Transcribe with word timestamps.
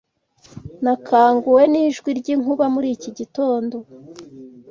Nakanguwe 0.83 1.61
nijwi 1.71 2.09
ryinkuba 2.19 2.65
muri 2.73 2.87
iki 2.95 3.09
gitondo. 3.17 3.75